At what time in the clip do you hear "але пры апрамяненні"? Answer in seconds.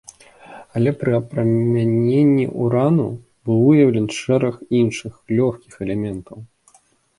0.77-2.45